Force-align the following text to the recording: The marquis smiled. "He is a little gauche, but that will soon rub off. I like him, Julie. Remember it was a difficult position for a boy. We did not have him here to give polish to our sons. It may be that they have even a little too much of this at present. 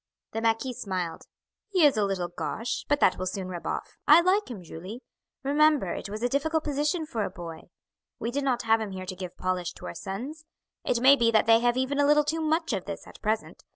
The 0.31 0.41
marquis 0.41 0.73
smiled. 0.73 1.27
"He 1.69 1.85
is 1.85 1.95
a 1.95 2.03
little 2.03 2.29
gauche, 2.29 2.85
but 2.89 2.99
that 3.01 3.19
will 3.19 3.27
soon 3.27 3.49
rub 3.49 3.67
off. 3.67 3.99
I 4.07 4.21
like 4.21 4.49
him, 4.49 4.63
Julie. 4.63 5.03
Remember 5.43 5.93
it 5.93 6.09
was 6.09 6.23
a 6.23 6.27
difficult 6.27 6.63
position 6.63 7.05
for 7.05 7.23
a 7.23 7.29
boy. 7.29 7.69
We 8.17 8.31
did 8.31 8.43
not 8.43 8.63
have 8.63 8.81
him 8.81 8.93
here 8.93 9.05
to 9.05 9.15
give 9.15 9.37
polish 9.37 9.73
to 9.73 9.85
our 9.85 9.93
sons. 9.93 10.43
It 10.83 11.01
may 11.01 11.15
be 11.15 11.29
that 11.29 11.45
they 11.45 11.59
have 11.59 11.77
even 11.77 11.99
a 11.99 12.07
little 12.07 12.23
too 12.23 12.41
much 12.41 12.73
of 12.73 12.85
this 12.85 13.05
at 13.05 13.21
present. 13.21 13.63